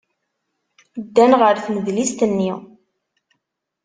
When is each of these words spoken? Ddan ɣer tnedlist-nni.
Ddan 1.03 1.33
ɣer 1.41 1.55
tnedlist-nni. 1.65 2.51